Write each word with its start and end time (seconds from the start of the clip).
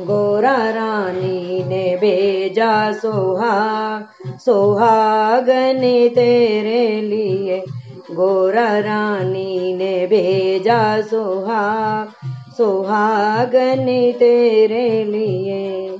गोरा 0.00 0.70
रानी 0.70 1.64
ने 1.64 1.96
भेजा 1.96 2.92
सोहाग 2.92 4.38
सोहागन 4.38 5.80
तेरे 6.14 7.00
लिए। 7.00 7.64
गोरा 8.12 8.78
रानी 8.78 9.74
ने 9.74 10.06
भेजा 10.06 11.00
सुहाग 11.00 12.08
सुहागन 12.56 13.86
तेरे 14.18 15.04
लिए। 15.04 15.98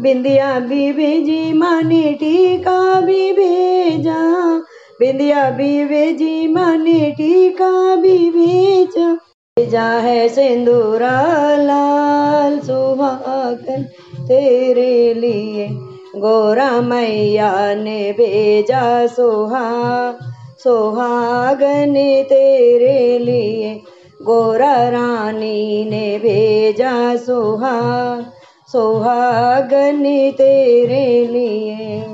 बिंदिया 0.00 0.60
भी 0.60 0.92
भेजी 0.92 1.52
माने 1.52 2.12
टीका 2.12 3.00
भी 3.00 3.32
भेजा, 3.32 4.56
बिंदिया 5.00 5.50
भी 5.50 5.84
भेजी 5.84 6.46
माने 6.46 7.10
टीका 7.10 7.96
भी 7.96 8.30
भेजा। 8.30 9.18
भेजा 9.60 9.90
है 9.90 10.28
सिंदूरा 10.28 11.56
लाल 11.56 12.58
सुहागन 12.58 13.82
तेरे 14.28 15.14
लिए। 15.14 15.68
गोरा 16.16 16.80
मैया 16.80 17.74
ने 17.74 18.12
भेजा 18.12 19.06
सुहाग 19.06 20.18
सुहागन 20.64 21.94
तेरे 22.22 23.18
लिए। 23.18 23.74
गोरा 24.22 24.88
रानी 24.88 25.84
ने 25.84 26.18
भेजा 26.18 27.16
सुहाग 27.16 28.26
सुहागन 28.72 30.02
तेरे 30.30 31.26
लिए। 31.32 32.06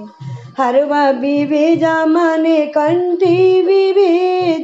हरवा 0.58 1.12
भी 1.12 1.44
भेजा 1.44 2.06
माने 2.06 2.66
कंठी 2.66 3.62
भी 3.62 3.92
भेजी 3.92 4.55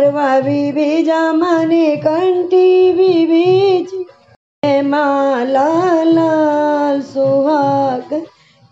हरवा 0.00 0.40
भी 0.40 0.72
भेजा 0.72 1.32
माने 1.32 1.96
कंठी 1.96 2.92
भी 2.92 3.26
भेजी 3.26 4.82
माला 4.82 6.02
लाल 6.02 7.00
सुहाग, 7.00 8.14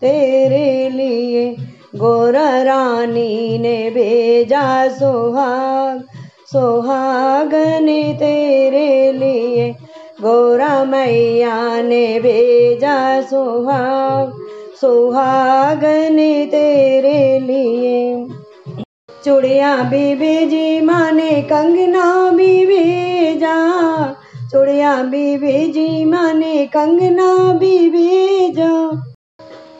तेरे 0.01 0.89
लिए 0.89 1.51
गोरा 1.95 2.63
रानी 2.63 3.57
ने 3.57 3.89
भेजा 3.89 4.87
सुहाग। 4.87 6.03
सुहागन 6.51 7.85
तेरे 8.19 9.11
लिए 9.11 9.71
गोरा 10.21 10.83
मैया 10.85 11.81
ने 11.81 12.19
भेजा 12.19 13.21
सुहाग। 13.21 14.33
सुहागन 14.81 16.17
तेरे 16.45 17.39
लिए 17.39 18.38
चुड़िया 19.25 19.75
भी 19.75 20.15
भेजी 20.15 20.81
माने 20.81 21.41
कंगना 21.41 22.31
भी 22.31 22.65
भेजा 22.65 23.55
चुड़िया 24.51 25.03
भी 25.03 25.37
भेजी 25.37 26.05
माने 26.05 26.65
कंगना 26.65 27.53
भी 27.53 27.89
भेजा 27.89 28.69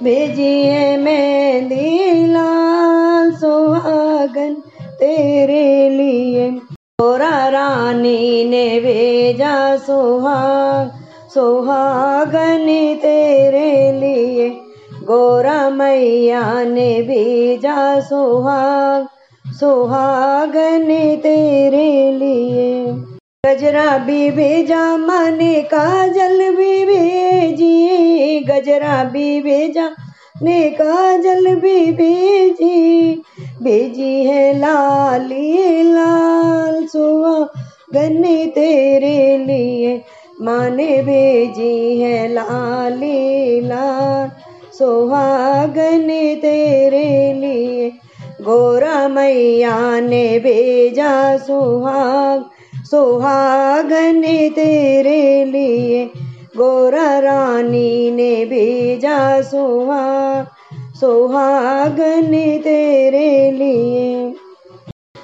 भेजी 0.04 0.62
है 0.64 0.98
मेहंदी 0.98 2.28
लाल 2.28 3.32
सुहागन 3.32 4.54
तेरे 5.00 5.90
लिए। 5.90 6.50
गोरा 7.02 7.48
रानी 7.48 8.46
ने 8.46 8.80
भेजा 8.80 9.78
सुहाग, 9.78 10.92
सुहागन 11.34 12.66
तेरे 12.96 13.92
लिए। 13.92 14.50
गोरा 15.04 15.70
मैया 15.70 16.64
ने 16.64 17.02
भेजा 17.02 18.00
सुहाग 18.00 19.08
सुहागन 19.60 21.16
तेरे 21.16 22.12
लिए। 22.12 22.86
गजरा 23.46 23.98
भी 23.98 24.32
भेजा, 24.32 24.98
माने 24.98 25.62
काजल 25.62 26.56
भी 26.56 26.86
भेजी 26.86 28.40
गजरा 28.40 29.04
भी 29.04 29.42
भेजा 29.42 29.90
ने 30.44 30.70
काजल 30.70 31.56
भी 31.56 31.92
भेजी 31.92 33.22
भेजी 33.64 34.26
है 34.26 34.60
लाली 34.60 35.84
लाल 35.84 36.86
सुहा 36.86 37.38
गन्ने 37.94 38.46
तेरे 38.46 39.38
लिए। 39.38 40.02
माने 40.42 41.02
भेजी 41.02 42.00
है 42.00 42.28
लाली 42.28 43.62
लाल 43.62 44.32
सुहागन 44.74 46.08
तेरे 46.36 47.34
लिए 47.34 47.49
गोरा 48.42 49.08
मैया 49.08 50.00
ने 50.00 50.40
भेजा 50.40 51.38
सुहाग 51.38 52.46
सुहागन 52.86 54.22
तेरे 54.50 55.46
लिए। 55.46 56.06
गोरा 56.58 57.20
रानी 57.20 58.12
ने 58.12 58.46
भेजा 58.46 59.42
सुहाग 59.42 60.48
सुहागन 61.00 62.32
तेरे 62.60 63.52
लिए। 63.52 64.34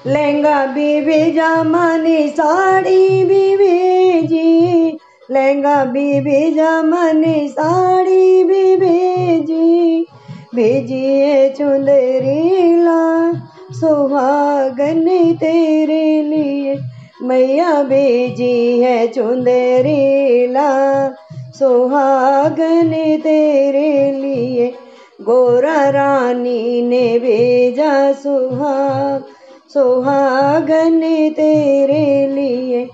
लहंगा 0.07 0.65
भी 0.65 1.01
भेजा, 1.01 1.63
माने 1.63 2.27
साड़ी 2.27 3.23
भी 3.23 3.57
भेजी। 3.57 4.87
लहंगा 5.31 5.85
भी 5.85 6.21
भेजा, 6.21 6.81
माने 6.81 7.47
साड़ी 7.47 8.43
भी 8.43 8.75
भेजी। 8.75 9.04
भेजी 10.55 11.05
है 11.19 11.49
चुंदरी 11.53 12.75
सुहागन 13.71 15.33
तेरे 15.33 16.21
लिए। 16.21 16.75
मैया 17.23 17.83
भेजी 17.83 18.79
है 18.79 19.07
चुंदरी 19.07 20.47
ला, 20.47 21.09
सुहागन 21.59 22.91
तेरे 23.23 24.11
लिए। 24.11 24.73
गोरा 25.21 25.89
रानी 25.89 26.81
ने 26.81 27.19
भेजा 27.19 28.11
सुहाग, 28.11 29.23
सुहागन 29.73 30.99
तेरे 31.29 32.27
लिए। 32.27 32.85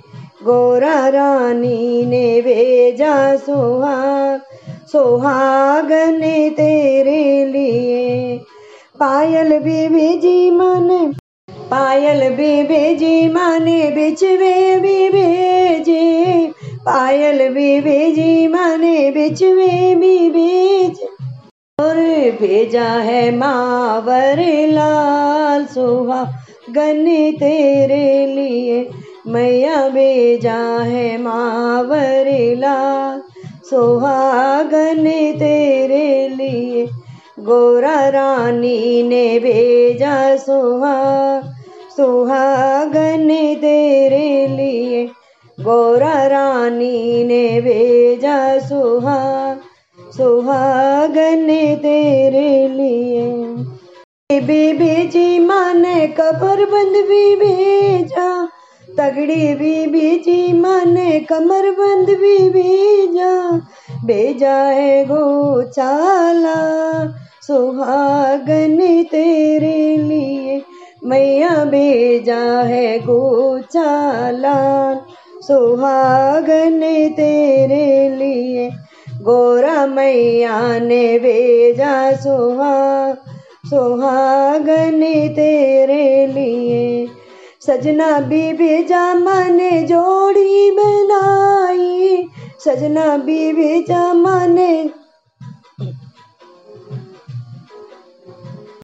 गोरा 0.43 1.07
रानी 1.07 2.05
ने 2.05 2.41
भेजा 2.41 3.35
सुहाग 3.35 4.41
सुहागन 4.91 6.21
तेरे 6.49 7.45
लिए। 7.45 8.37
पायल 8.99 9.57
भी 9.59 9.87
भेजी 9.89 10.51
मन, 10.51 11.13
पायल 11.71 12.29
भी 12.29 12.63
भेजी 12.63 13.29
माने 13.29 13.79
बिछवे 13.91 14.79
भी 14.79 15.09
भेजे 15.09 16.51
पायल 16.85 17.47
भी 17.53 17.79
भेजी 17.81 18.47
माने 18.47 19.11
बिछवे 19.11 19.95
भी 19.95 20.87
और 21.79 21.97
भेजा 22.41 22.87
है 22.99 23.23
मावर 23.37 24.39
लाल 24.69 25.65
सुहा 25.65 26.23
गन 26.69 27.05
तेरे 27.31 28.25
लिए। 28.25 28.89
मैया 29.27 29.77
भेजा 29.89 30.57
है 30.81 31.17
मावर 31.17 32.29
लाल 32.57 33.21
सुहागन 33.71 35.03
तेरे 35.39 36.27
लिए, 36.29 36.85
गोरा 37.39 38.09
रानी 38.09 39.03
ने 39.03 39.39
भेजा 39.39 40.35
सुहा, 40.35 41.41
सुहागन 41.97 43.27
तेरे 43.55 44.47
लिए, 44.47 45.05
गोरा 45.61 46.27
रानी 46.27 47.23
ने 47.23 47.61
भेजा 47.61 48.59
सुहा, 48.59 49.55
सुहागन 50.17 51.47
तेरे 51.75 52.67
लिए। 52.67 53.25
बीबी 54.41 55.07
जी 55.07 55.39
माँ 55.39 55.73
ने 55.73 56.07
कबर 56.07 56.65
बंद 56.65 57.07
भी 57.07 57.35
भेजा, 57.35 58.45
तगड़ी 58.97 59.53
बीबी 59.53 60.17
जी 60.17 60.53
माँ 60.53 60.81
कमर 61.21 61.71
बंद 61.71 62.09
भी 62.09 62.49
है 64.13 65.05
गोचाला 65.05 66.55
सुहागन 67.47 69.03
तेरे 69.03 69.97
लिए 69.97 70.61
मैया 71.05 71.65
भेजा 71.65 72.61
है 72.61 72.99
गोचाला 72.99 74.95
सुहागन 75.47 76.79
तेरे 77.17 78.09
लिए 78.09 78.69
गोरा 79.21 79.87
मैया 79.87 80.79
ने 80.79 81.19
भेजा 81.19 82.11
सुहा 82.11 83.13
सुहागन 83.65 85.01
तेरे 85.27 86.27
लिए। 86.27 87.07
सजना 87.67 88.19
भी 88.19 88.53
भेजा 88.53 89.13
माने 89.13 89.71
बनाई 89.71 90.00
सजना 92.63 93.17
बीवी 93.17 93.83
जमाने 93.83 94.13
माने 94.13 95.00